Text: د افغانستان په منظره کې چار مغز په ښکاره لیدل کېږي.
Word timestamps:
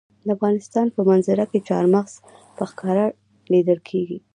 د 0.25 0.27
افغانستان 0.37 0.87
په 0.95 1.01
منظره 1.09 1.45
کې 1.51 1.59
چار 1.69 1.83
مغز 1.93 2.13
په 2.57 2.63
ښکاره 2.69 3.05
لیدل 3.53 3.79
کېږي. 3.89 4.17